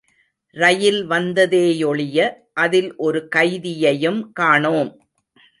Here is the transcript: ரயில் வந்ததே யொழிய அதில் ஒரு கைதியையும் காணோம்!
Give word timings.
ரயில் 0.55 1.03
வந்ததே 1.05 1.61
யொழிய 1.81 2.17
அதில் 2.55 2.89
ஒரு 2.97 3.27
கைதியையும் 3.35 4.21
காணோம்! 4.33 4.91